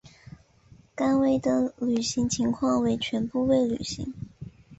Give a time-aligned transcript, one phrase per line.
[0.95, 4.11] 甘薇的履行情况为全部未履行。